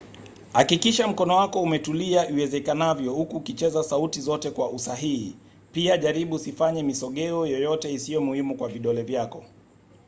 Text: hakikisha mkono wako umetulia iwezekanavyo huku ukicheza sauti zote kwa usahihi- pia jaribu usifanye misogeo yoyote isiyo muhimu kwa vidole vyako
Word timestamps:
hakikisha 0.53 1.07
mkono 1.07 1.35
wako 1.35 1.61
umetulia 1.61 2.29
iwezekanavyo 2.29 3.13
huku 3.13 3.37
ukicheza 3.37 3.83
sauti 3.83 4.21
zote 4.21 4.51
kwa 4.51 4.69
usahihi- 4.71 5.35
pia 5.73 5.97
jaribu 5.97 6.35
usifanye 6.35 6.83
misogeo 6.83 7.47
yoyote 7.47 7.93
isiyo 7.93 8.21
muhimu 8.21 8.57
kwa 8.57 8.67
vidole 8.69 9.03
vyako 9.03 9.43